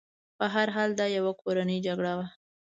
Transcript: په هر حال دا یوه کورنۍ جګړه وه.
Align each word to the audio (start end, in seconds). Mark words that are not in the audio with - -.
په 0.37 0.45
هر 0.53 0.67
حال 0.75 0.89
دا 0.99 1.05
یوه 1.17 1.31
کورنۍ 1.41 1.77
جګړه 1.87 2.13
وه. 2.17 2.27